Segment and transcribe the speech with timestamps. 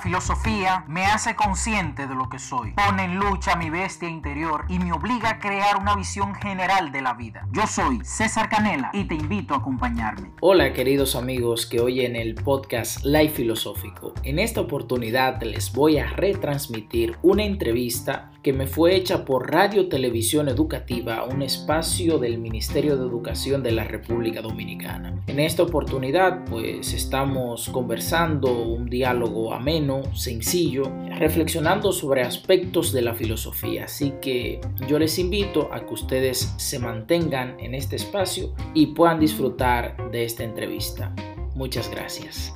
[0.00, 4.78] Filosofía me hace consciente de lo que soy, pone en lucha mi bestia interior y
[4.78, 7.46] me obliga a crear una visión general de la vida.
[7.52, 10.30] Yo soy César Canela y te invito a acompañarme.
[10.40, 14.14] Hola queridos amigos que oyen el podcast Life Filosófico.
[14.22, 19.90] En esta oportunidad les voy a retransmitir una entrevista que me fue hecha por Radio
[19.90, 25.22] Televisión Educativa, un espacio del Ministerio de Educación de la República Dominicana.
[25.26, 33.12] En esta oportunidad pues estamos conversando un diálogo ameno, sencillo, reflexionando sobre aspectos de la
[33.12, 33.84] filosofía.
[33.84, 39.20] Así que yo les invito a que ustedes se mantengan en este espacio y puedan
[39.20, 41.14] disfrutar de esta entrevista.
[41.54, 42.54] Muchas gracias.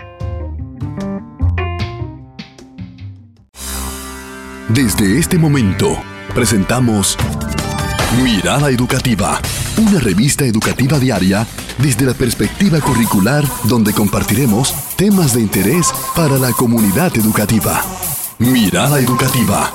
[4.75, 5.99] Desde este momento,
[6.35, 7.19] presentamos
[8.25, 9.39] Mirada Educativa,
[9.77, 16.53] una revista educativa diaria desde la perspectiva curricular donde compartiremos temas de interés para la
[16.53, 17.83] comunidad educativa.
[18.39, 19.75] Mirada Educativa.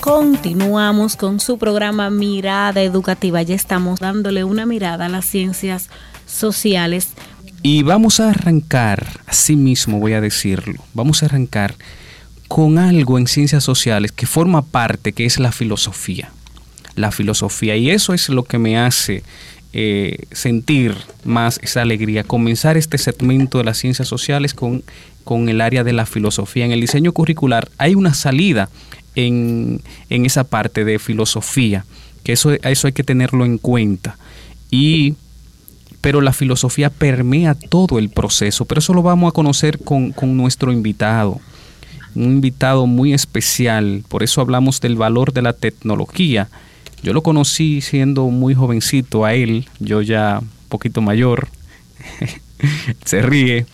[0.00, 3.42] Continuamos con su programa Mirada Educativa.
[3.42, 5.88] Ya estamos dándole una mirada a las ciencias
[6.26, 7.08] sociales.
[7.60, 11.74] Y vamos a arrancar, así mismo voy a decirlo, vamos a arrancar
[12.54, 16.30] con algo en ciencias sociales que forma parte, que es la filosofía.
[16.94, 17.74] La filosofía.
[17.74, 19.24] Y eso es lo que me hace
[19.72, 24.84] eh, sentir más esa alegría, comenzar este segmento de las ciencias sociales con,
[25.24, 26.64] con el área de la filosofía.
[26.64, 28.70] En el diseño curricular hay una salida
[29.16, 31.84] en, en esa parte de filosofía,
[32.22, 34.16] que eso, eso hay que tenerlo en cuenta.
[34.70, 35.16] Y
[36.00, 40.36] pero la filosofía permea todo el proceso, pero eso lo vamos a conocer con, con
[40.36, 41.40] nuestro invitado
[42.14, 46.48] un invitado muy especial, por eso hablamos del valor de la tecnología.
[47.02, 51.48] Yo lo conocí siendo muy jovencito a él, yo ya un poquito mayor,
[53.04, 53.66] se ríe,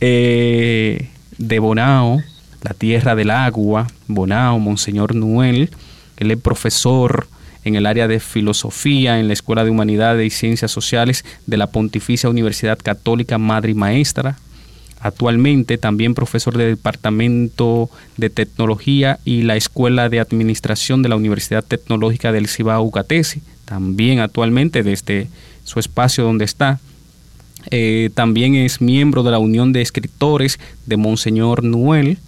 [0.00, 2.20] eh, de Bonao,
[2.62, 5.70] la tierra del agua, Bonao, Monseñor Noel,
[6.16, 7.28] él es profesor
[7.64, 11.68] en el área de filosofía en la Escuela de Humanidades y Ciencias Sociales de la
[11.68, 14.36] Pontificia Universidad Católica Madre y Maestra,
[15.02, 21.64] actualmente también profesor del Departamento de Tecnología y la Escuela de Administración de la Universidad
[21.64, 25.28] Tecnológica del Cibao Ucatesi, también actualmente desde
[25.64, 26.80] su espacio donde está.
[27.70, 32.18] Eh, también es miembro de la Unión de Escritores de Monseñor Noel,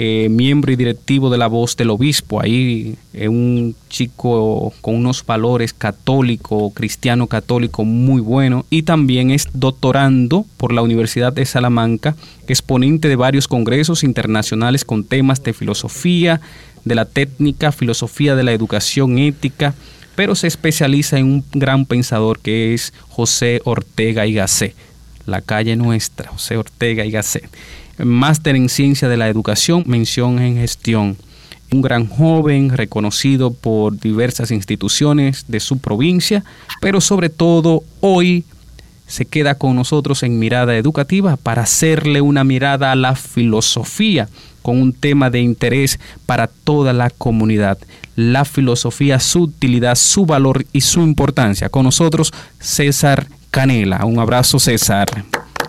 [0.00, 5.26] eh, miembro y directivo de la voz del obispo, ahí es un chico con unos
[5.26, 12.14] valores católico, cristiano católico muy bueno, y también es doctorando por la Universidad de Salamanca,
[12.46, 16.40] exponente de varios congresos internacionales con temas de filosofía,
[16.84, 19.74] de la técnica, filosofía de la educación ética,
[20.14, 24.76] pero se especializa en un gran pensador que es José Ortega y Gasset,
[25.26, 27.50] la calle nuestra, José Ortega y Gasset
[28.04, 31.16] máster en ciencia de la educación, mención en gestión.
[31.70, 36.44] Un gran joven reconocido por diversas instituciones de su provincia,
[36.80, 38.44] pero sobre todo hoy
[39.06, 44.28] se queda con nosotros en mirada educativa para hacerle una mirada a la filosofía
[44.62, 47.78] con un tema de interés para toda la comunidad.
[48.16, 51.70] La filosofía, su utilidad, su valor y su importancia.
[51.70, 54.04] Con nosotros César Canela.
[54.04, 55.08] Un abrazo César.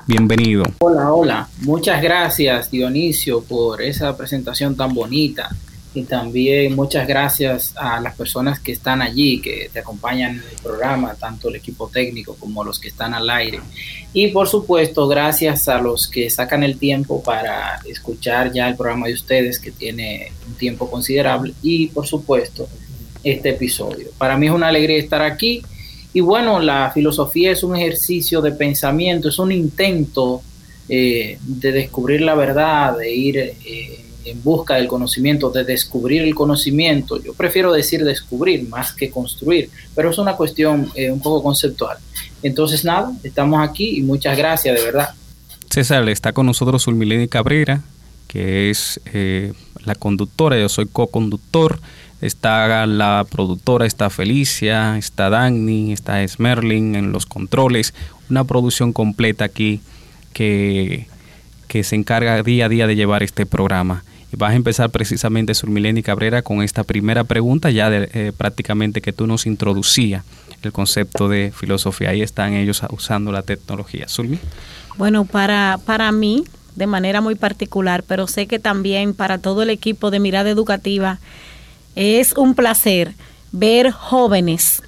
[0.10, 0.64] Bienvenido.
[0.80, 1.50] Hola, hola.
[1.60, 5.56] Muchas gracias Dionisio por esa presentación tan bonita
[5.94, 10.64] y también muchas gracias a las personas que están allí, que te acompañan en el
[10.64, 13.60] programa, tanto el equipo técnico como los que están al aire.
[14.12, 19.06] Y por supuesto, gracias a los que sacan el tiempo para escuchar ya el programa
[19.06, 22.68] de ustedes, que tiene un tiempo considerable, y por supuesto,
[23.24, 24.08] este episodio.
[24.18, 25.62] Para mí es una alegría estar aquí
[26.14, 30.42] y bueno, la filosofía es un ejercicio de pensamiento, es un intento
[30.88, 36.34] eh, de descubrir la verdad, de ir eh, en busca del conocimiento, de descubrir el
[36.34, 37.22] conocimiento.
[37.22, 41.98] Yo prefiero decir descubrir más que construir, pero es una cuestión eh, un poco conceptual.
[42.42, 45.10] Entonces, nada, estamos aquí y muchas gracias, de verdad.
[45.70, 47.84] César, está con nosotros Ulmileni Cabrera,
[48.28, 49.00] que es
[49.86, 51.80] la conductora, yo soy co-conductor
[52.22, 57.94] Está la productora, está Felicia, está Dagny, está Smerling en los controles.
[58.30, 59.82] Una producción completa aquí
[60.34, 61.08] que,
[61.68, 64.04] que se encarga día a día de llevar este programa.
[64.32, 69.02] Y vas a empezar precisamente, Surmileni Cabrera, con esta primera pregunta, ya de, eh, prácticamente
[69.02, 70.24] que tú nos introducías
[70.62, 72.10] el concepto de filosofía.
[72.10, 74.08] Ahí están ellos usando la tecnología.
[74.08, 74.40] Surmi.
[74.98, 76.44] Bueno, para, para mí,
[76.76, 81.20] de manera muy particular, pero sé que también para todo el equipo de Mirada Educativa,
[82.00, 83.14] es un placer
[83.52, 84.82] ver jóvenes,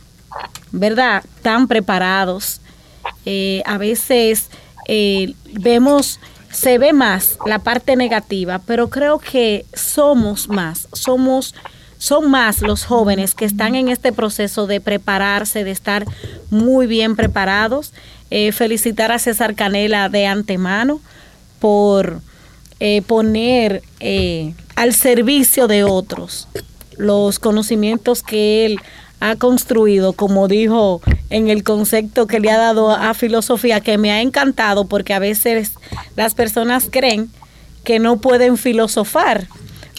[0.71, 1.25] ¿verdad?
[1.41, 2.61] Tan preparados.
[3.25, 4.49] Eh, a veces
[4.87, 6.21] eh, vemos
[6.51, 11.53] se ve más la parte negativa, pero creo que somos más, somos
[11.97, 16.05] son más los jóvenes que están en este proceso de prepararse, de estar
[16.49, 17.93] muy bien preparados.
[18.31, 21.01] Eh, felicitar a César Canela de antemano
[21.59, 22.21] por
[23.05, 23.83] poner
[24.75, 26.47] al servicio de otros
[26.97, 28.79] los conocimientos que él
[29.19, 34.11] ha construido, como dijo en el concepto que le ha dado a filosofía, que me
[34.11, 35.73] ha encantado porque a veces
[36.15, 37.29] las personas creen
[37.83, 39.47] que no pueden filosofar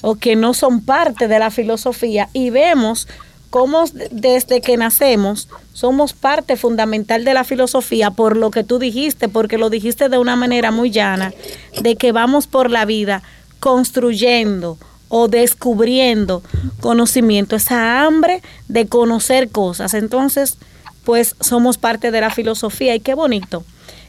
[0.03, 3.07] o que no son parte de la filosofía y vemos
[3.51, 9.29] cómo desde que nacemos somos parte fundamental de la filosofía por lo que tú dijiste,
[9.29, 11.33] porque lo dijiste de una manera muy llana,
[11.81, 13.23] de que vamos por la vida
[13.61, 14.79] construyendo
[15.15, 16.43] o descubriendo
[16.81, 19.93] conocimiento, esa hambre de conocer cosas.
[19.93, 20.57] Entonces,
[21.05, 23.63] pues somos parte de la filosofía y qué bonito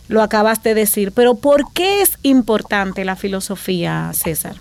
[0.07, 1.11] lo acabas de decir.
[1.11, 4.55] Pero ¿por qué es importante la filosofía, César?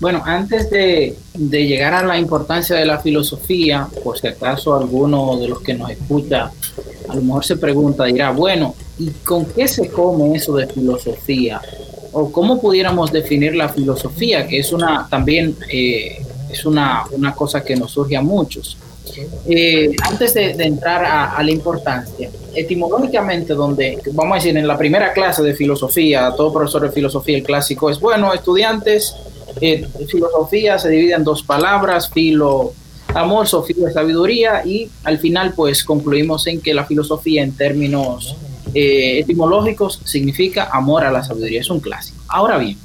[0.00, 5.46] Bueno, antes de, llegar a la importancia de la filosofía, por si acaso alguno de
[5.46, 6.50] los que nos escucha
[7.08, 11.62] a lo mejor se pregunta, dirá, bueno, ¿y con qué se come eso de filosofía?
[12.18, 14.46] ¿O cómo pudiéramos definir la filosofía?
[14.46, 17.04] Que es una, también eh, es una,
[17.36, 18.78] cosa que nos surge a muchos.
[19.46, 24.78] Eh, antes de, entrar a, a, la importancia, etimológicamente, donde, vamos a decir, en la
[24.78, 29.14] primera clase de filosofía, todo profesor de filosofía, el clásico es, bueno, estudiantes,
[29.60, 32.72] eh, filosofía se divide en dos palabras, filo,
[33.08, 38.36] amor, sofía, sabiduría, y al final pues concluimos en que la filosofía en términos
[38.78, 42.20] eh, etimológicos significa amor a la sabiduría, es un clásico.
[42.28, 42.76] Ahora bien,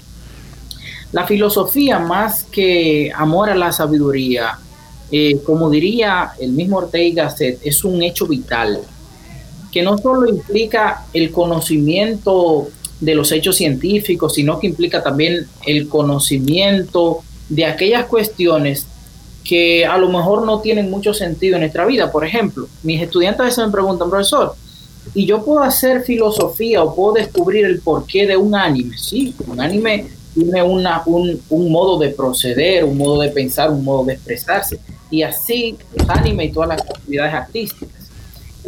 [1.12, 4.58] la filosofía más que amor a la sabiduría,
[5.12, 8.80] eh, como diría el mismo Ortega Gasset, es un hecho vital,
[9.70, 12.70] que no solo implica el conocimiento
[13.02, 18.88] de los hechos científicos, sino que implica también el conocimiento de aquellas cuestiones
[19.44, 22.14] que a lo mejor no tienen mucho sentido en nuestra vida.
[22.14, 24.56] Por ejemplo, mis estudiantes a veces me preguntan, profesor,
[25.14, 28.98] ¿y yo puedo hacer filosofía o puedo descubrir el porqué de un anime?
[28.98, 33.84] Sí, un anime tiene una, un, un modo de proceder, un modo de pensar, un
[33.84, 34.80] modo de expresarse.
[35.10, 38.02] Y así los anime y todas las actividades artísticas.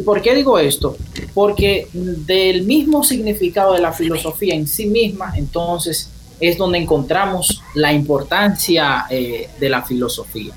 [0.04, 0.96] ¿Por qué digo esto?
[1.32, 7.92] Porque del mismo significado de la filosofía en sí misma, entonces es donde encontramos la
[7.92, 10.52] importancia eh, de la filosofía.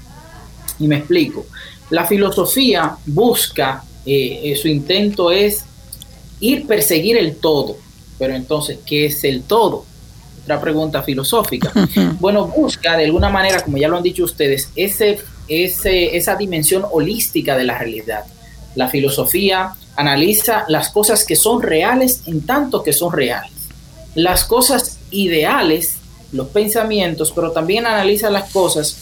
[0.80, 1.46] Y me explico.
[1.92, 5.64] La filosofía busca, eh, eh, su intento es
[6.40, 7.78] ir perseguir el todo.
[8.20, 9.86] Pero entonces, ¿qué es el todo?
[10.44, 11.72] Otra pregunta filosófica.
[12.20, 16.86] Bueno, busca de alguna manera, como ya lo han dicho ustedes, ese, ese, esa dimensión
[16.90, 18.26] holística de la realidad
[18.78, 23.52] la filosofía analiza las cosas que son reales en tanto que son reales.
[24.14, 25.98] Las cosas ideales,
[26.32, 28.96] los pensamientos, pero también analiza las cosas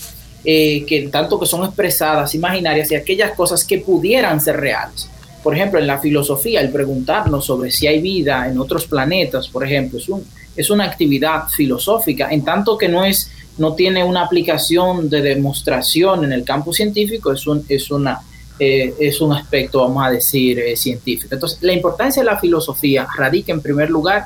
[0.46, 5.10] eh, que tanto que son expresadas, imaginarias y aquellas cosas que pudieran ser reales.
[5.46, 9.64] Por ejemplo, en la filosofía, el preguntarnos sobre si hay vida en otros planetas, por
[9.64, 10.26] ejemplo, es, un,
[10.56, 16.24] es una actividad filosófica, en tanto que no es no tiene una aplicación de demostración
[16.24, 18.22] en el campo científico, es, un, una
[18.58, 21.36] eh, es un aspecto, vamos a decir, eh, científico.
[21.36, 24.24] Entonces, la importancia de la filosofía radica en primer lugar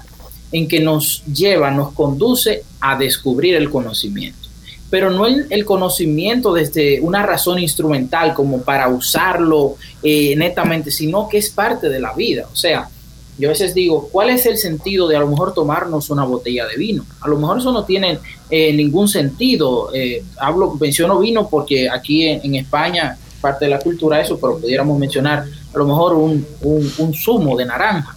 [0.53, 4.48] en que nos lleva, nos conduce a descubrir el conocimiento.
[4.89, 11.37] Pero no el, conocimiento desde una razón instrumental como para usarlo eh, netamente, sino que
[11.37, 12.47] es parte de la vida.
[12.51, 12.89] O sea,
[13.37, 16.65] yo a veces digo, ¿cuál es el sentido de a lo mejor tomarnos una botella
[16.65, 17.05] de vino?
[17.21, 18.19] A lo mejor eso no tiene
[18.49, 19.91] ningún sentido.
[20.37, 25.45] hablo, menciono vino porque aquí en España parte de la cultura eso, pero pudiéramos mencionar
[25.73, 28.15] a lo mejor un, un, zumo de naranja.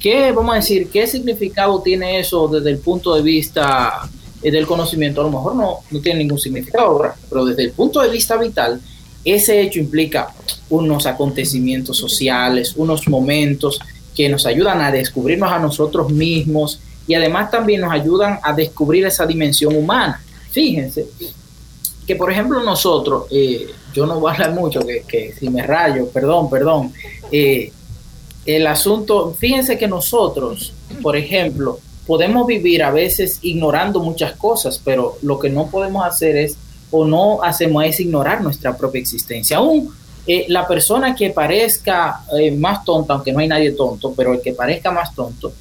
[0.00, 4.66] ¿Qué, vamos a decir, qué significado tiene eso desde el punto de vista eh, del
[4.66, 5.20] conocimiento?
[5.20, 8.80] A lo mejor no, no tiene ningún significado, pero desde el punto de vista vital,
[9.24, 10.34] ese hecho implica
[10.70, 13.78] unos acontecimientos sociales, unos momentos
[14.14, 19.06] que nos ayudan a descubrirnos a nosotros mismos y además también nos ayudan a descubrir
[19.06, 20.20] esa dimensión humana.
[20.50, 21.06] Fíjense
[22.06, 26.08] que, por ejemplo, nosotros, eh, yo no voy a hablar mucho, que, si me rayo,
[26.08, 26.92] perdón, perdón.
[27.30, 27.72] Eh,
[28.44, 35.18] el asunto, fíjense que nosotros, por ejemplo, podemos vivir a veces ignorando muchas cosas, pero
[35.22, 36.56] lo que no podemos hacer es,
[36.90, 39.58] o no hacemos es ignorar nuestra propia existencia.
[39.58, 39.92] Aún
[40.26, 44.40] eh, la persona que parezca eh, más tonta, aunque no hay nadie tonto, pero el
[44.40, 45.52] que parezca más tonto,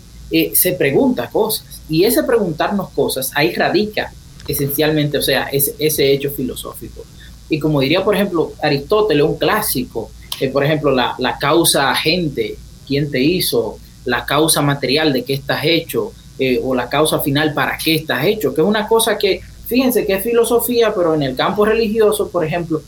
[0.54, 1.82] se pregunta cosas.
[1.90, 4.14] Y ese preguntarnos cosas, ahí radica
[4.48, 7.04] esencialmente, o sea, ese hecho filosófico.
[7.50, 10.10] Y como diría, por ejemplo, Aristóteles, un clásico,
[10.54, 12.56] por ejemplo, la, la causa agente,
[12.88, 17.54] quién te hizo, la causa material de qué estás hecho, eh, o la causa final
[17.54, 21.22] para qué estás hecho, que es una cosa que, fíjense que es filosofía, pero en
[21.22, 22.82] el campo religioso, por ejemplo,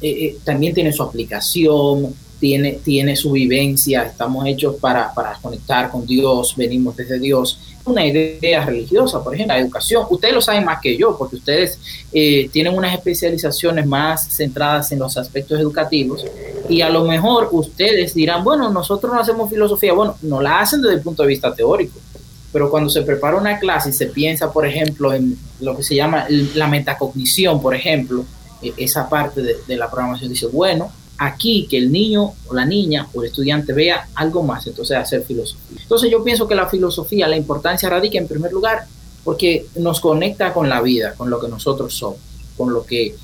[0.00, 5.88] eh, eh, también tiene su aplicación, tiene, tiene su vivencia, estamos hechos para, para conectar
[5.88, 7.60] con Dios, venimos desde Dios.
[7.84, 10.04] Una idea religiosa, por ejemplo, la educación.
[10.10, 11.78] Ustedes lo saben más que yo, porque ustedes
[12.12, 16.24] eh, tienen unas especializaciones más centradas en los aspectos educativos
[16.68, 19.92] y a lo mejor ustedes dirán, bueno, nosotros no hacemos filosofía.
[19.92, 21.98] Bueno, no la hacen desde el punto de vista teórico,
[22.56, 25.94] pero cuando se prepara una clase y se piensa, por ejemplo, en lo que se
[25.94, 28.24] llama la metacognición, por ejemplo,
[28.62, 33.08] e, esa parte de, la programación dice, bueno, aquí que el niño o la niña
[33.12, 35.82] o el estudiante vea algo más, entonces hacer filosofía.
[35.82, 38.86] Entonces yo pienso que la filosofía, la importancia radica en primer lugar
[39.22, 42.20] porque nos conecta con la vida, con lo que nosotros somos,
[42.56, 43.16] con lo que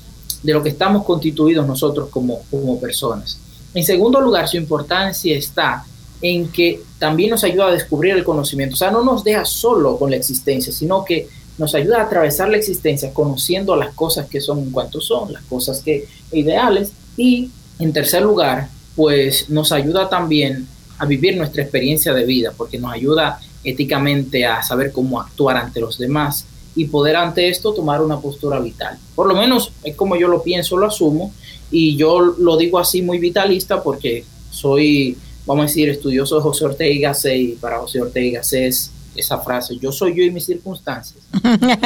[0.43, 3.39] de lo que estamos constituidos nosotros como, como personas.
[3.73, 5.87] En segundo lugar, su importancia está
[6.23, 8.73] en que también nos ayuda a descubrir el conocimiento.
[8.73, 11.27] O sea, no nos deja solo con la existencia, sino que
[11.57, 15.43] nos ayuda a atravesar la existencia conociendo las cosas que son en cuanto son, las
[15.43, 20.65] cosas que ideales y en tercer lugar, pues nos ayuda también
[20.97, 25.81] a vivir nuestra experiencia de vida, porque nos ayuda éticamente a saber cómo actuar ante
[25.81, 28.97] los demás y poder ante esto tomar una postura vital.
[29.13, 31.33] Por lo menos es como yo lo pienso, lo asumo
[31.69, 36.65] y yo lo digo así muy vitalista porque soy, vamos a decir, estudioso de José
[36.65, 40.23] Ortega y Gasset y para José Ortega y Gasset es esa frase, yo soy yo
[40.23, 41.23] y mis circunstancias.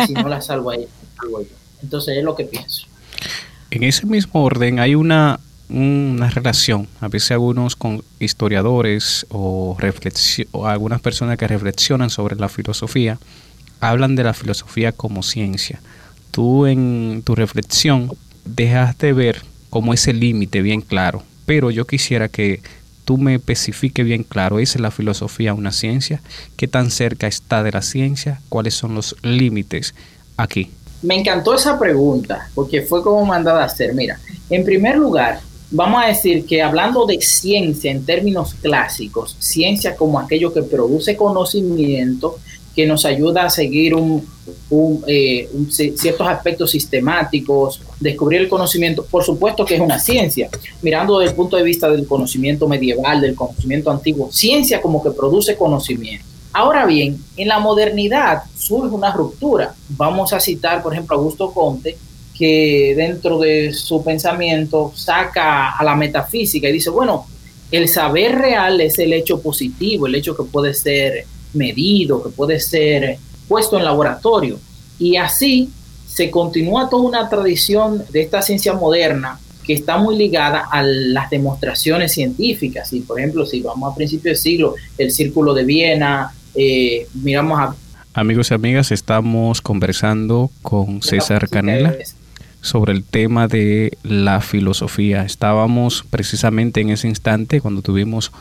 [0.07, 0.87] si no la salvo ahí,
[1.19, 1.49] salvo yo.
[1.81, 2.87] Entonces es lo que pienso.
[3.69, 6.87] En ese mismo orden hay una una relación.
[7.01, 9.77] A veces algunos con historiadores o,
[10.51, 13.19] o algunas personas que reflexionan sobre la filosofía
[13.79, 15.81] hablan de la filosofía como ciencia.
[16.31, 18.11] Tú en tu reflexión
[18.45, 22.61] dejaste ver como ese límite bien claro, pero yo quisiera que
[23.07, 26.21] tú me especifique bien claro, ¿es la filosofía una ciencia?
[26.57, 28.41] ¿Qué tan cerca está de la ciencia?
[28.49, 29.95] ¿Cuáles son los límites
[30.35, 30.71] aquí?
[31.01, 33.93] Me encantó esa pregunta porque fue como mandada a hacer.
[33.93, 35.39] Mira, en primer lugar,
[35.71, 41.15] vamos a decir que hablando de ciencia en términos clásicos, ciencia como aquello que produce
[41.15, 42.39] conocimiento,
[42.77, 44.23] que nos ayuda a seguir un,
[45.07, 50.47] eh, ciertos aspectos sistemáticos, descubrir el conocimiento, por supuesto que es una ciencia,
[50.83, 55.09] mirando desde el punto de vista del conocimiento medieval, del conocimiento antiguo, ciencia como que
[55.09, 56.23] produce conocimiento.
[56.53, 59.73] Ahora bien, en la modernidad surge una ruptura.
[59.89, 61.97] Vamos a citar, por ejemplo, a Augusto Conte,
[62.37, 67.25] que dentro de su pensamiento saca a la metafísica y dice, bueno,
[67.71, 72.59] el saber real es el hecho positivo, el hecho que puede ser medido, que puede
[72.59, 74.59] ser puesto en laboratorio.
[74.99, 75.69] Y así
[76.07, 81.29] se continúa toda una tradición de esta ciencia moderna que está muy ligada a las
[81.29, 82.93] demostraciones científicas.
[82.93, 87.59] Y por ejemplo, si vamos a principios del siglo, el Círculo de Viena, eh, miramos
[87.59, 87.75] a...
[88.13, 91.95] Amigos y amigas, estamos conversando con César Canela
[92.61, 95.23] sobre el tema de la filosofía.
[95.23, 98.31] Estábamos precisamente en ese instante cuando tuvimos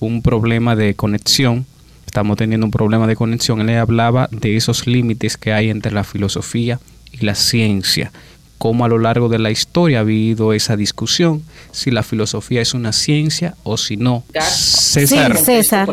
[0.00, 1.66] un problema de conexión.
[2.14, 3.60] Estamos teniendo un problema de conexión.
[3.60, 6.78] Él le hablaba de esos límites que hay entre la filosofía
[7.10, 8.12] y la ciencia.
[8.56, 11.42] Cómo a lo largo de la historia ha habido esa discusión
[11.72, 14.22] si la filosofía es una ciencia o si no.
[14.32, 15.36] César.
[15.36, 15.88] César.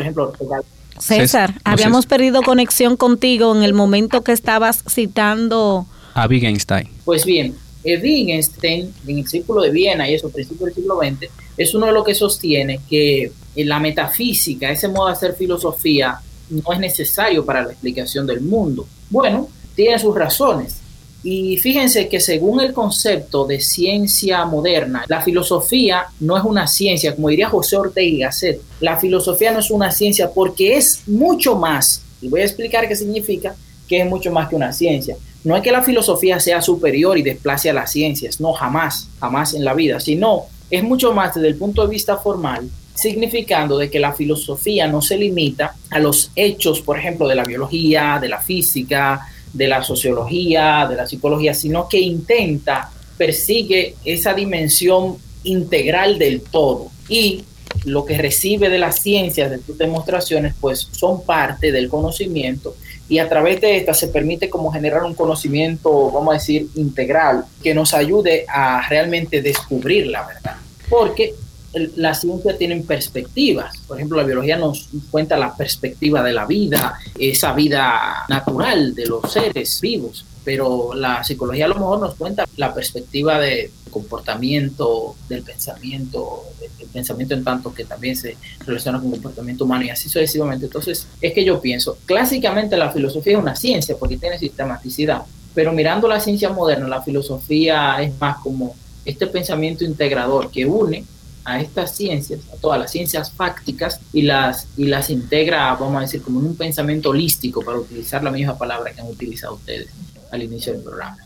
[1.00, 6.88] César, habíamos perdido conexión contigo en el momento que estabas citando a Wittgenstein.
[7.04, 11.74] Pues bien, Wittgenstein, en el Círculo de Viena y eso, principio del siglo XX, es
[11.74, 16.80] uno de los que sostiene que la metafísica, ese modo de hacer filosofía, no es
[16.80, 18.86] necesario para la explicación del mundo.
[19.10, 20.78] Bueno, tiene sus razones.
[21.24, 27.16] Y fíjense que según el concepto de ciencia moderna, la filosofía no es una ciencia,
[27.16, 31.56] como diría José Ortega y Gasset, la filosofía no es una ciencia porque es mucho
[31.56, 33.56] más, y voy a explicar qué significa,
[33.88, 35.16] que es mucho más que una ciencia.
[35.44, 39.54] No es que la filosofía sea superior y desplace a las ciencias, no, jamás, jamás
[39.54, 43.90] en la vida, sino es mucho más desde el punto de vista formal, significando de
[43.90, 48.30] que la filosofía no se limita a los hechos, por ejemplo, de la biología, de
[48.30, 56.18] la física, de la sociología, de la psicología, sino que intenta, persigue esa dimensión integral
[56.18, 56.88] del todo.
[57.10, 57.44] Y
[57.86, 62.76] lo que recibe de las ciencias, de tus demostraciones, pues son parte del conocimiento
[63.12, 67.44] y a través de esta se permite como generar un conocimiento, vamos a decir, integral,
[67.62, 70.56] que nos ayude a realmente descubrir la verdad.
[70.90, 71.34] Porque
[71.74, 73.78] la ciencia tienen perspectivas.
[73.88, 79.08] Por ejemplo, la biología nos cuenta la perspectiva de la vida, esa vida natural de
[79.08, 85.16] los seres vivos, pero la psicología a lo mejor nos cuenta la perspectiva de comportamiento,
[85.30, 86.44] del pensamiento,
[86.80, 90.66] el pensamiento en tanto que también se relaciona con comportamiento humano y así sucesivamente.
[90.66, 95.24] Entonces, es que yo pienso, clásicamente la filosofía es una ciencia porque tiene sistematicidad,
[95.54, 98.76] pero mirando la ciencia moderna, la filosofía es más como
[99.06, 101.04] este pensamiento integrador que une
[101.44, 106.02] a estas ciencias, a todas las ciencias fácticas y las, y las integra, vamos a
[106.02, 109.90] decir, como en un pensamiento holístico, para utilizar la misma palabra que han utilizado ustedes
[110.32, 111.18] al inicio del programa.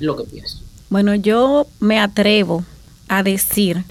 [0.00, 0.60] Lo que pienso.
[0.88, 2.64] Bueno, yo me atrevo
[3.08, 3.84] a decir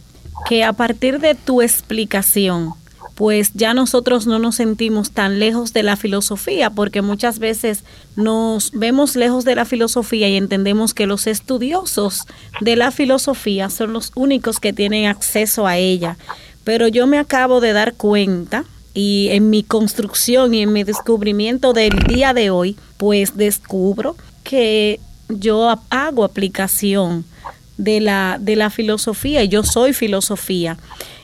[0.47, 2.73] que a partir de tu explicación,
[3.19, 7.83] pues ya nosotros no nos sentimos tan lejos de la filosofía, porque muchas veces
[8.15, 12.23] nos vemos lejos de la filosofía y entendemos que los estudiosos
[12.61, 16.17] de la filosofía son los únicos que tienen acceso a ella.
[16.63, 21.73] Pero yo me acabo de dar cuenta y en mi construcción y en mi descubrimiento
[21.73, 27.25] del día de hoy, pues descubro que yo hago aplicación
[27.77, 30.77] de la, de la filosofía y yo soy filosofía.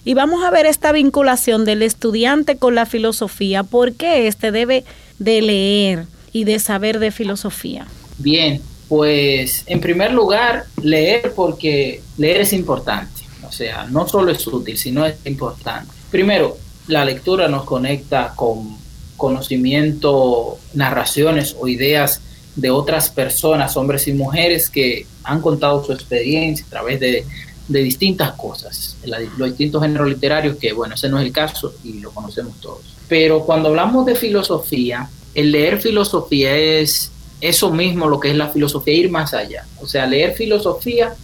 [0.08, 3.64] Y vamos a ver esta vinculación del estudiante con la filosofía.
[3.64, 4.86] ¿Por qué este debe
[5.18, 7.88] de leer y de saber de filosofía?
[8.20, 13.24] Bien, pues en primer lugar, leer porque leer es importante.
[13.48, 15.92] O sea, no solo es útil, sino es importante.
[16.12, 16.56] Primero,
[16.88, 18.78] la lectura nos conecta con
[19.18, 22.22] conocimiento, narraciones o ideas
[22.56, 27.26] de otras personas, hombres y mujeres, que han contado su experiencia a través de
[27.68, 28.98] de distintas cosas,
[29.38, 32.82] los distintos géneros literarios, que bueno, ese no es el caso y lo conocemos todos.
[33.08, 38.50] Pero cuando hablamos de filosofía, el leer filosofía es eso mismo lo que es la
[38.50, 39.66] filosofía, ir más allá.
[39.82, 41.16] O sea, leer filosofía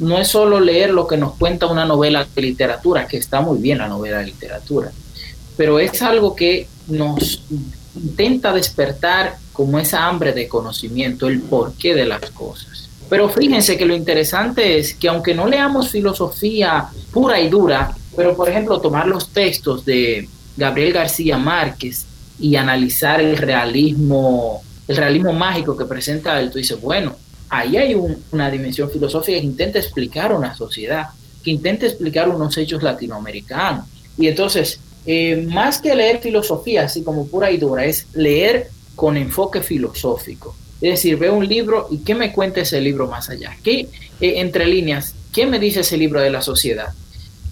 [0.00, 3.58] no es solo leer lo que nos cuenta una novela de literatura, que está muy
[3.58, 4.90] bien la novela de literatura,
[5.56, 7.42] pero es algo que nos
[7.94, 12.89] intenta despertar como esa hambre de conocimiento, el porqué de las cosas.
[13.10, 18.36] Pero fíjense que lo interesante es que aunque no leamos filosofía pura y dura, pero
[18.36, 22.06] por ejemplo tomar los textos de Gabriel García Márquez
[22.38, 27.16] y analizar el realismo, el realismo mágico que presenta él, tú dices, bueno,
[27.48, 27.96] ahí hay
[28.30, 31.08] una dimensión filosófica que intenta explicar una sociedad,
[31.42, 33.86] que intenta explicar unos hechos latinoamericanos.
[34.18, 39.16] Y entonces, eh, más que leer filosofía así como pura y dura, es leer con
[39.16, 40.54] enfoque filosófico.
[40.80, 43.56] Es decir, veo un libro y ¿qué me cuenta ese libro más allá?
[43.62, 43.88] ¿Qué,
[44.20, 46.94] eh, entre líneas, qué me dice ese libro de la sociedad?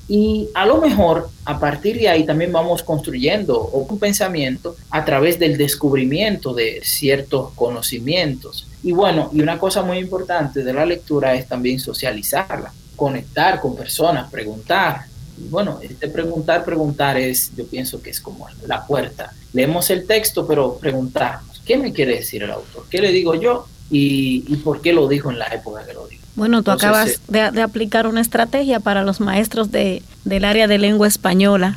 [0.08, 5.38] Y a lo mejor a partir de ahí también vamos construyendo un pensamiento a través
[5.38, 8.66] del descubrimiento de ciertos conocimientos.
[8.82, 13.76] Y bueno, y una cosa muy importante de la lectura es también socializarla, conectar con
[13.76, 15.02] personas, preguntar.
[15.36, 19.34] Y bueno, este preguntar, preguntar es, yo pienso que es como la puerta.
[19.52, 22.86] Leemos el texto, pero preguntar ¿Qué me quiere decir el autor?
[22.88, 23.66] ¿Qué le digo yo?
[23.90, 26.22] Y, por qué lo dijo en la época que lo dijo.
[26.34, 30.78] Bueno, tú acabas eh, de, aplicar una estrategia para los maestros de, del área de
[30.78, 31.76] lengua española.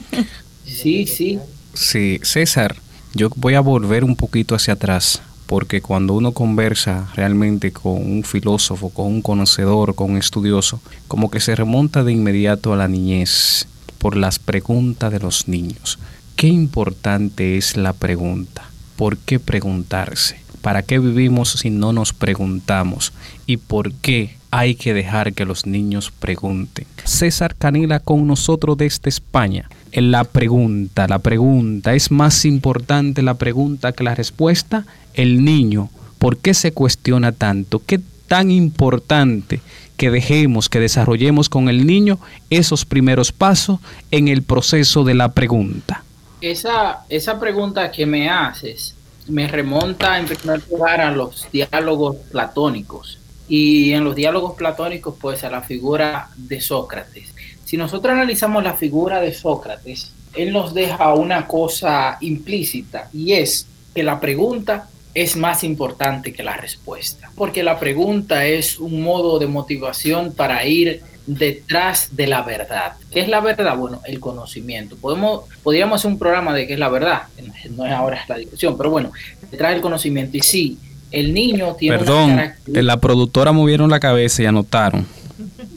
[0.66, 1.38] sí, sí.
[1.72, 2.76] Sí, César,
[3.14, 8.24] yo voy a volver un poquito hacia atrás, porque cuando uno conversa realmente con un
[8.24, 12.88] filósofo, con un conocedor, con un estudioso, como que se remonta de inmediato a la
[12.88, 13.66] niñez
[13.96, 15.98] por las preguntas de los niños.
[16.36, 18.71] Qué importante es la pregunta
[19.02, 20.36] por qué preguntarse.
[20.60, 23.12] ¿Para qué vivimos si no nos preguntamos?
[23.46, 26.86] ¿Y por qué hay que dejar que los niños pregunten?
[27.02, 29.68] César Canila con nosotros desde España.
[29.92, 34.86] La pregunta, la pregunta, ¿es más importante la pregunta que la respuesta?
[35.14, 37.82] El niño, ¿por qué se cuestiona tanto?
[37.84, 39.62] ¿Qué tan importante
[39.96, 43.80] que dejemos, que desarrollemos con el niño esos primeros pasos
[44.12, 46.04] en el proceso de la pregunta?
[46.42, 48.94] Esa, esa pregunta que me haces
[49.28, 55.44] me remonta en primer lugar a los diálogos platónicos y en los diálogos platónicos pues
[55.44, 57.32] a la figura de Sócrates.
[57.64, 63.66] Si nosotros analizamos la figura de Sócrates, él nos deja una cosa implícita y es
[63.94, 69.38] que la pregunta es más importante que la respuesta, porque la pregunta es un modo
[69.38, 72.94] de motivación para ir detrás de la verdad.
[73.10, 73.76] ¿Qué es la verdad?
[73.76, 74.96] Bueno, el conocimiento.
[74.96, 77.22] Podemos, podríamos hacer un programa de qué es la verdad,
[77.70, 79.12] no es ahora la discusión, pero bueno,
[79.50, 80.36] detrás del conocimiento.
[80.36, 80.78] Y sí,
[81.10, 81.98] el niño tiene...
[81.98, 85.06] Perdón, la productora movieron la cabeza y anotaron.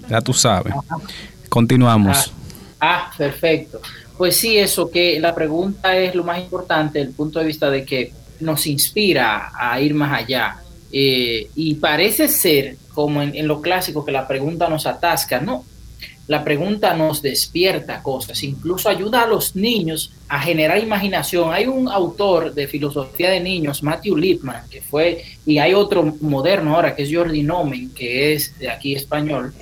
[0.10, 0.74] Ya tú sabes.
[1.50, 2.34] Continuamos.
[2.80, 3.82] Ah, ah, perfecto.
[4.17, 7.86] Pues sí, eso que la pregunta es lo más importante el punto de vista de
[7.86, 10.58] que nos inspira a ir más allá.
[10.91, 15.41] Eh, y parece ser como en, lo clásico, que la pregunta nos atasca.
[15.41, 15.65] No,
[16.28, 21.54] la pregunta nos despierta cosas, incluso ayuda a los niños a generar imaginación.
[21.54, 26.76] Hay un autor de filosofía de niños, Matthew Lipman, que fue, y hay otro moderno
[26.76, 29.54] ahora, que es Jordi Nomen, que es de aquí español.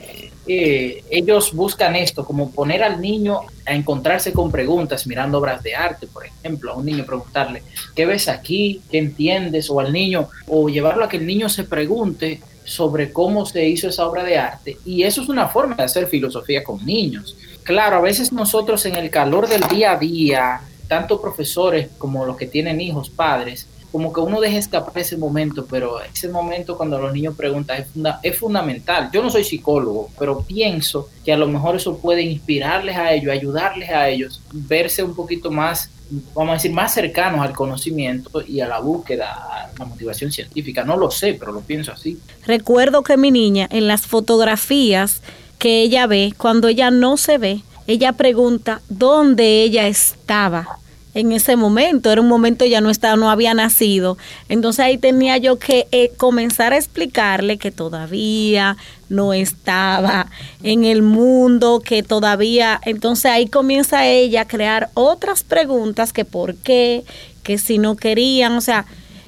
[0.46, 5.76] Eh, ellos buscan esto, como poner al niño a encontrarse con preguntas mirando obras de
[5.76, 7.64] arte, por ejemplo, a un niño preguntarle,
[7.96, 8.82] ¿qué ves aquí?
[8.92, 9.70] ¿Qué entiendes?
[9.70, 13.88] O al niño, o llevarlo a que el niño se pregunte sobre cómo se hizo
[13.88, 14.78] esa obra de arte.
[14.86, 17.38] Y eso es una forma de hacer filosofía con niños.
[17.64, 22.36] Claro, a veces nosotros en el calor del día a día, tanto profesores como los
[22.36, 26.98] que tienen hijos, padres, como que uno deja escapar ese momento, pero ese momento cuando
[26.98, 27.88] los niños preguntan es,
[28.24, 29.12] es fundamental.
[29.14, 33.32] Yo no soy psicólogo, pero pienso que a lo mejor eso puede inspirarles a ellos,
[33.32, 35.92] ayudarles a ellos, verse un poquito más
[36.34, 40.84] vamos a decir, más cercanos al conocimiento y a la búsqueda, a la motivación científica.
[40.84, 42.20] No lo sé, pero lo pienso así.
[42.48, 45.22] Recuerdo que mi niña, en las fotografías
[45.60, 50.80] que ella ve, cuando ella no se ve, ella pregunta dónde ella estaba
[51.13, 54.17] en ese momento, era un momento ya no estaba, no había nacido.
[54.49, 58.78] Entonces ahí tenía yo que eh, comenzar a explicarle que todavía
[59.10, 60.28] no estaba
[60.63, 66.56] en el mundo, que todavía, entonces ahí comienza ella a crear otras preguntas que por
[66.56, 67.04] qué,
[67.43, 68.86] que si no querían, o sea,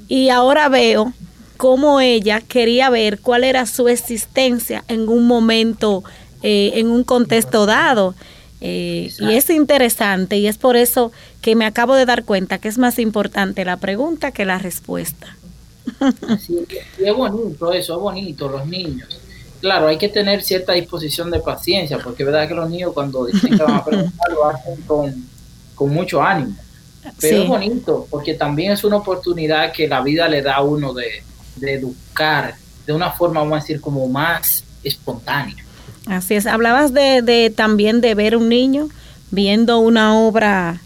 [0.08, 1.14] y ahora veo
[1.58, 6.04] cómo ella quería ver cuál era su existencia en un momento,
[6.42, 8.16] eh, en un contexto dado.
[8.62, 11.12] Eh, y es interesante y es por eso
[11.46, 15.38] que me acabo de dar cuenta que es más importante la pregunta que la respuesta.
[16.40, 16.66] Sí,
[16.98, 19.22] es bonito eso, es bonito, los niños.
[19.62, 23.28] Claro, hay que tener cierta disposición de paciencia, porque es verdad que los niños cuando
[23.28, 26.56] dicen que van a preguntar lo hacen con, mucho ánimo.
[27.20, 30.96] Pero es bonito, porque también es una oportunidad que la vida le da a uno
[30.96, 31.22] de,
[31.58, 32.56] de educar
[32.88, 35.64] de una forma, vamos a decir, como más espontánea.
[36.08, 36.48] Así es.
[36.48, 38.90] Hablabas de, de también de ver un niño
[39.30, 40.82] viendo una obra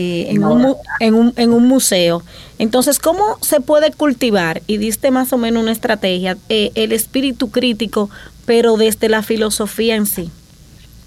[0.00, 2.22] eh, en, un, en, un, en, un, museo.
[2.60, 4.62] Entonces, ¿cómo se puede cultivar?
[4.68, 8.08] Y diste más o menos una estrategia, eh, el espíritu crítico,
[8.46, 10.30] pero desde la filosofía en sí.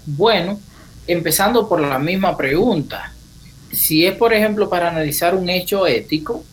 [0.04, 0.60] Bueno,
[1.06, 3.14] empezando por la misma pregunta.
[3.72, 6.44] Si es, por ejemplo, para analizar un hecho ético,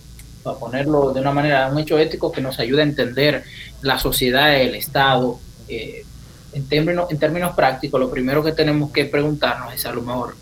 [0.41, 3.43] para ponerlo de una manera, un hecho ético que nos ayude a entender
[3.81, 6.05] la sociedad, el Estado, eh,
[6.53, 10.37] en términos, en términos prácticos, lo primero que tenemos que preguntarnos es a lo mejor,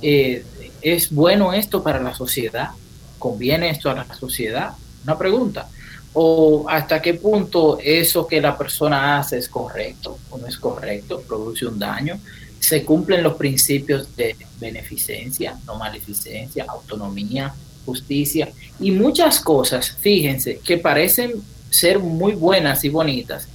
[0.00, 0.42] eh,
[0.82, 2.70] ¿es bueno esto para la sociedad?
[3.18, 4.72] ¿Conviene esto a la sociedad?
[5.04, 5.68] Una pregunta.
[6.12, 11.22] ¿O hasta qué punto eso que la persona hace es correcto o no es correcto?
[11.26, 12.18] ¿Produce un daño?
[12.60, 17.54] ¿Se cumplen los principios de beneficencia, no maleficencia, autonomía,
[17.86, 18.50] justicia?
[18.78, 23.48] Y muchas cosas, fíjense, que parecen ser muy buenas y bonitas,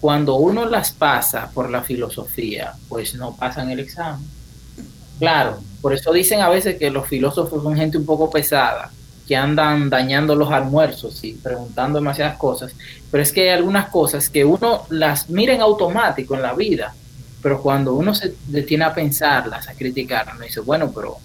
[0.00, 4.26] cuando uno las pasa por la filosofía, pues no pasan el examen.
[5.18, 8.90] Claro, por eso dicen a veces que los filósofos son gente un poco pesada,
[9.26, 12.74] que andan dañando los almuerzos y preguntando demasiadas cosas,
[13.10, 16.94] pero es que hay algunas cosas que uno las mira en automático en la vida,
[17.42, 21.16] pero cuando uno se detiene a pensarlas, a criticarlas, uno dice, bueno, pero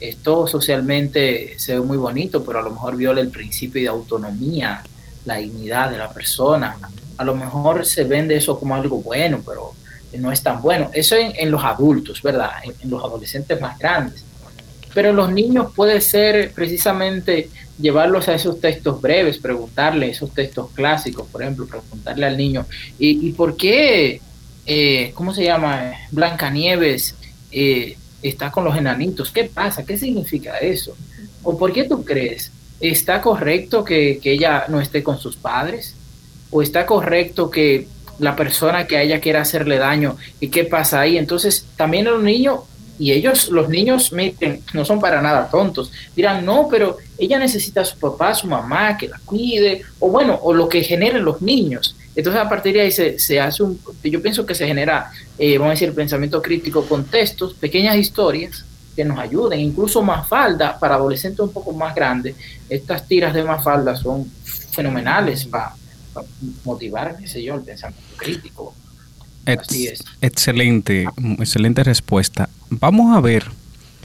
[0.00, 4.82] esto socialmente se ve muy bonito, pero a lo mejor viola el principio de autonomía,
[5.24, 6.76] la dignidad de la persona,
[7.16, 9.72] a lo mejor se vende eso como algo bueno, pero
[10.18, 10.90] no es tan bueno.
[10.92, 12.50] Eso en, los adultos, ¿verdad?
[12.64, 14.24] En, los adolescentes más grandes.
[14.94, 17.48] Pero en los niños puede ser precisamente
[17.78, 22.66] llevarlos a esos textos breves, preguntarle esos textos clásicos, por ejemplo, preguntarle al niño,
[22.98, 24.20] ¿y, por qué,
[24.66, 27.14] eh, cómo se llama, Blancanieves
[27.50, 29.30] eh, está con los enanitos?
[29.30, 29.84] ¿Qué pasa?
[29.84, 30.94] ¿Qué significa eso?
[31.42, 32.52] ¿O por qué tú crees?
[32.78, 35.96] ¿Está correcto que, que ella no esté con sus padres?
[36.52, 37.88] o está correcto que
[38.22, 41.18] la persona que a ella quiera hacerle daño y qué pasa ahí.
[41.18, 42.60] Entonces, también los niños,
[42.96, 44.12] y ellos, los niños,
[44.72, 48.46] no son para nada tontos, dirán, no, pero ella necesita a su papá, a su
[48.46, 51.96] mamá, que la cuide, o bueno, o lo que generen los niños.
[52.14, 55.72] Entonces, a partir de ahí se, hace un, yo pienso que se genera, eh, vamos
[55.72, 60.94] a decir, el pensamiento crítico con textos, pequeñas historias que nos ayuden, incluso Mafalda, para
[60.94, 62.36] adolescentes un poco más grandes,
[62.68, 64.30] estas tiras de Mafalda son
[64.70, 65.74] fenomenales para
[66.64, 68.74] motivar, qué sé yo, el pensamiento crítico.
[69.46, 70.04] Así es.
[70.20, 71.06] Excelente,
[71.38, 72.48] excelente respuesta.
[72.70, 73.44] Vamos a ver,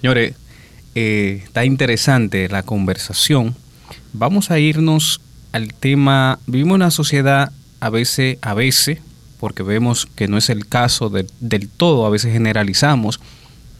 [0.01, 0.34] señores,
[0.95, 3.56] eh, está interesante la conversación.
[4.13, 8.99] Vamos a irnos al tema, vivimos una sociedad a veces, a veces,
[9.39, 13.19] porque vemos que no es el caso del todo, a veces generalizamos,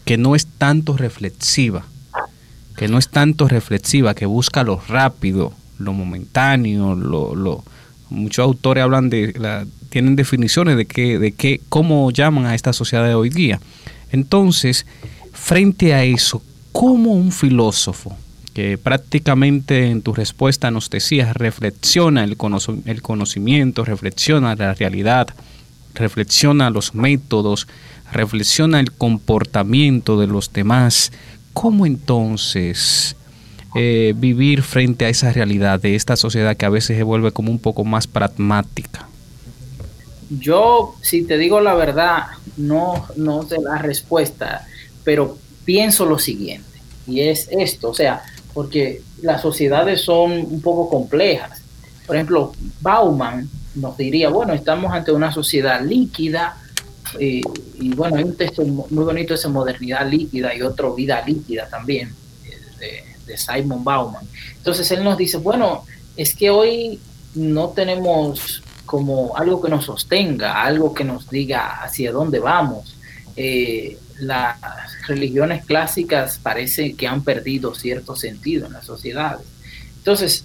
[0.04, 1.84] que no es tanto reflexiva,
[2.76, 7.64] que no es tanto reflexiva, que busca lo rápido, lo momentáneo, lo, lo
[8.10, 12.72] Muchos autores hablan de, la, tienen definiciones de qué, de qué, cómo llaman a esta
[12.72, 13.60] sociedad de hoy día.
[14.10, 14.86] Entonces,
[15.32, 16.42] frente a eso,
[16.72, 18.16] ¿cómo un filósofo
[18.54, 22.36] que prácticamente en tu respuesta nos decías, reflexiona el,
[22.86, 25.28] el conocimiento, reflexiona la realidad,
[25.94, 27.68] reflexiona los métodos,
[28.10, 31.12] reflexiona el comportamiento de los demás,
[31.52, 33.14] ¿cómo entonces
[33.78, 37.50] eh, vivir frente a esa realidad de esta sociedad que a veces se vuelve como
[37.50, 39.08] un poco más pragmática?
[40.30, 42.24] Yo, si te digo la verdad,
[42.56, 44.66] no, no sé la respuesta,
[45.04, 50.90] pero pienso lo siguiente, y es esto, o sea, porque las sociedades son un poco
[50.90, 51.62] complejas.
[52.06, 56.56] Por ejemplo, Bauman nos diría, bueno, estamos ante una sociedad líquida,
[57.18, 57.42] y,
[57.94, 62.12] bueno, hay un texto muy bonito ese modernidad líquida y otro vida líquida también,
[62.78, 64.26] de, de Simon Bauman.
[64.56, 65.84] Entonces él nos dice, bueno,
[66.16, 66.98] es que hoy
[67.34, 72.96] no tenemos como algo que nos sostenga, algo que nos diga hacia dónde vamos.
[73.36, 74.56] Eh, las
[75.06, 79.46] religiones clásicas parece que han perdido cierto sentido en las sociedades.
[79.98, 80.44] Entonces,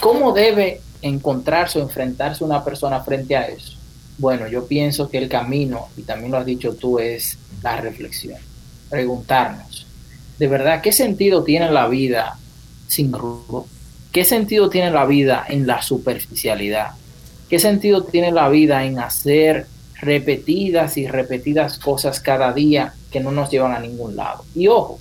[0.00, 3.78] ¿cómo debe encontrarse o enfrentarse una persona frente a eso?
[4.18, 8.38] Bueno, yo pienso que el camino, y también lo has dicho tú, es la reflexión.
[8.90, 9.86] Preguntarnos,
[10.38, 12.38] ¿de verdad qué sentido tiene la vida
[12.88, 13.66] sin rumbo?
[14.12, 16.92] ¿Qué sentido tiene la vida en la superficialidad?
[17.48, 19.66] ¿Qué sentido tiene la vida en hacer
[20.00, 24.44] repetidas y repetidas cosas cada día que no nos llevan a ningún lado?
[24.54, 25.00] Y ojo,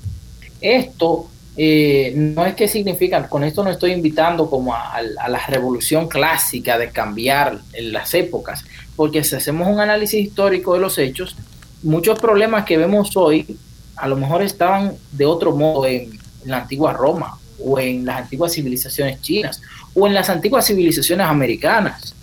[0.61, 5.45] esto eh, no es que significa, con esto no estoy invitando como a, a, la
[5.45, 8.63] revolución clásica de cambiar las épocas,
[8.95, 11.35] porque si hacemos un análisis histórico de los hechos,
[11.83, 13.57] muchos problemas que vemos hoy
[13.95, 18.53] a lo mejor estaban de otro modo en, la antigua Roma o en las antiguas
[18.53, 19.61] civilizaciones chinas
[19.93, 22.13] o en las antiguas civilizaciones americanas,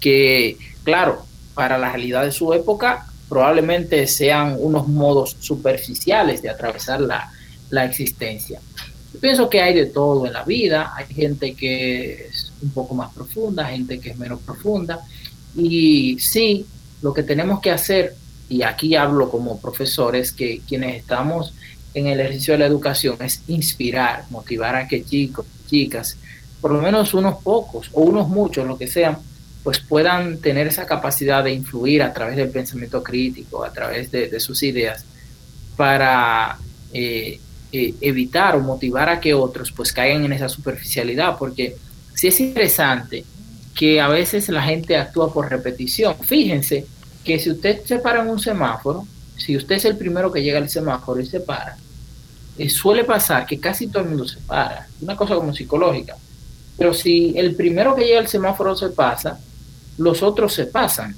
[0.00, 7.00] que claro, para la realidad de su época probablemente sean unos modos superficiales de atravesar
[7.00, 7.32] la,
[7.70, 8.60] la existencia.
[9.12, 12.94] Yo pienso que hay de todo en la vida, hay gente que es un poco
[12.94, 15.00] más profunda, gente que es menos profunda,
[15.56, 16.66] y sí,
[17.00, 18.14] lo que tenemos que hacer,
[18.48, 21.54] y aquí hablo como profesores, que quienes estamos
[21.94, 26.16] en el ejercicio de la educación es inspirar, motivar a que chicos, chicas,
[26.60, 29.18] por lo menos unos pocos o unos muchos, lo que sean,
[29.62, 34.38] pues puedan tener esa capacidad de influir a través del pensamiento crítico, a través de,
[34.40, 35.04] sus ideas,
[35.76, 36.58] para
[36.92, 37.40] eh,
[37.72, 41.76] eh, evitar o motivar a que otros pues caigan en esa superficialidad, porque
[42.14, 43.24] si es interesante
[43.74, 46.14] que a veces la gente actúa por repetición.
[46.20, 46.86] Fíjense
[47.24, 49.06] que si usted se para en un semáforo,
[49.36, 51.76] si usted es el primero que llega al semáforo y se para,
[52.58, 56.16] eh, suele pasar que casi todo el mundo se para, una cosa como psicológica.
[56.76, 59.38] Pero si el primero que llega al semáforo se pasa,
[59.98, 61.14] los otros se pasan.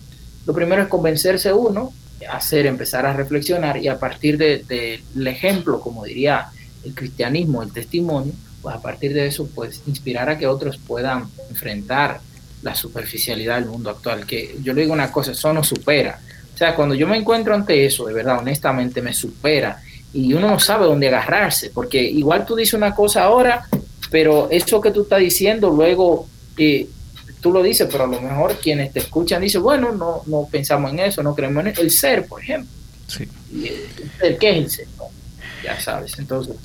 [0.46, 1.92] Lo primero es convencerse uno,
[2.30, 6.48] hacer, empezar a reflexionar y a partir del de, ejemplo, como diría
[6.84, 11.28] el cristianismo, el testimonio, pues a partir de eso, pues inspirar a que otros puedan
[11.50, 12.20] enfrentar
[12.66, 16.18] la superficialidad del mundo actual, que yo le digo una cosa, eso no supera.
[16.52, 19.80] O sea, cuando yo me encuentro ante eso, de verdad, honestamente, me supera
[20.12, 23.68] y uno no sabe dónde agarrarse, porque igual tú dices una cosa ahora,
[24.10, 26.26] pero eso que tú estás diciendo luego
[26.56, 26.88] eh,
[27.40, 30.90] tú lo dices, pero a lo mejor quienes te escuchan dicen, bueno, no, no pensamos
[30.92, 32.70] en eso, no creemos en el ser, por ejemplo.
[33.06, 33.28] Sí.
[34.20, 34.86] ¿El qué es el ser?
[35.62, 36.56] ya sabes, entonces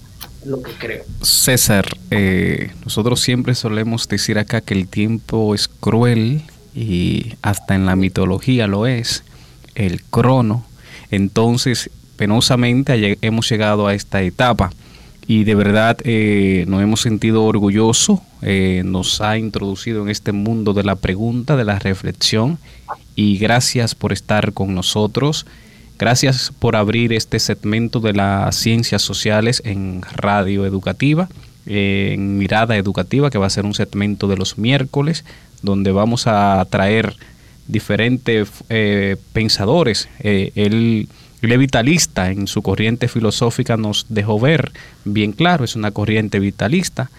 [0.46, 1.04] lo que creo.
[1.22, 7.86] César, eh, nosotros siempre solemos decir acá que el tiempo es cruel y hasta en
[7.86, 9.24] la mitología lo es,
[9.76, 10.66] el crono.
[11.10, 14.72] Entonces, penosamente hemos llegado a esta etapa
[15.28, 20.74] y de verdad eh, nos hemos sentido orgullosos, eh, nos ha introducido en este mundo
[20.74, 22.58] de la pregunta, de la reflexión
[23.16, 25.46] y gracias por estar con nosotros.
[26.02, 31.30] Gracias por abrir este segmento de las ciencias sociales en Radio Educativa,
[31.68, 35.24] en Mirada Educativa, que va a ser un segmento de los miércoles,
[35.62, 37.16] donde vamos a traer
[37.68, 40.10] diferentes eh, pensadores.
[40.22, 41.08] Eh,
[41.44, 44.72] vitalista en su corriente filosófica nos dejó ver
[45.06, 47.12] bien claro, es una corriente vitalista.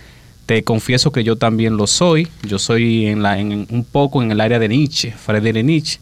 [0.46, 2.26] Te confieso que yo también lo soy.
[2.42, 6.00] Yo soy en la, en, un poco en el área de Nietzsche, Friedrich Nietzsche.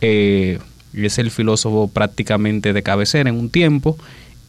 [0.00, 0.60] Eh,
[0.94, 3.96] es el filósofo prácticamente de cabecera en un tiempo,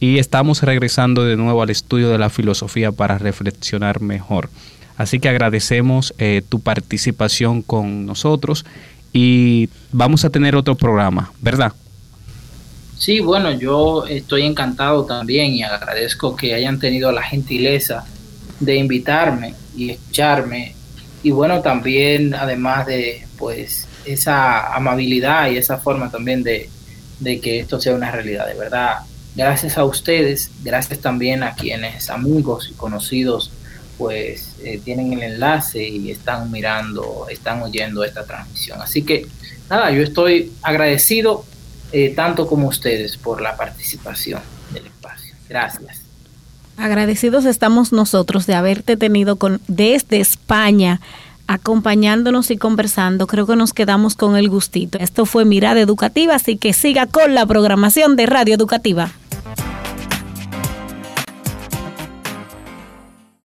[0.00, 4.50] y estamos regresando de nuevo al estudio de la filosofía para reflexionar mejor.
[4.96, 8.64] Así que agradecemos eh, tu participación con nosotros
[9.12, 11.72] y vamos a tener otro programa, ¿verdad?
[12.98, 18.04] Sí, bueno, yo estoy encantado también y agradezco que hayan tenido la gentileza
[18.60, 20.74] de invitarme y escucharme
[21.22, 26.68] y bueno, también además de pues esa amabilidad y esa forma también de,
[27.20, 28.98] de que esto sea una realidad, de verdad.
[29.34, 33.50] Gracias a ustedes, gracias también a quienes amigos y conocidos
[33.96, 38.80] pues eh, tienen el enlace y están mirando, están oyendo esta transmisión.
[38.82, 39.26] Así que
[39.70, 41.44] nada, yo estoy agradecido
[41.92, 44.40] eh, tanto como ustedes por la participación
[44.72, 45.34] del espacio.
[45.48, 46.00] Gracias.
[46.76, 51.00] Agradecidos estamos nosotros de haberte tenido con, desde España
[51.46, 53.26] acompañándonos y conversando.
[53.26, 54.98] Creo que nos quedamos con el gustito.
[54.98, 59.12] Esto fue Mirada Educativa, así que siga con la programación de Radio Educativa.